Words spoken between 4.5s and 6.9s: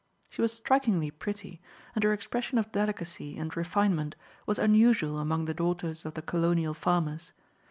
unusual among the daughters of the colonial